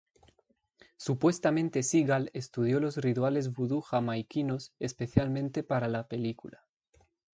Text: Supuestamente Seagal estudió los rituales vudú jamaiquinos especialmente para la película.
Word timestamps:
Supuestamente 0.97 1.83
Seagal 1.83 2.31
estudió 2.33 2.79
los 2.79 2.97
rituales 2.97 3.53
vudú 3.53 3.81
jamaiquinos 3.81 4.73
especialmente 4.79 5.61
para 5.61 5.87
la 5.87 6.07
película. 6.07 6.65